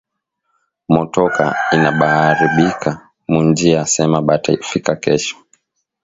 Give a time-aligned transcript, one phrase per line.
[0.93, 1.45] Motoka
[1.75, 2.91] inabaaribikia
[3.29, 5.35] mu njia asema bata fika kesho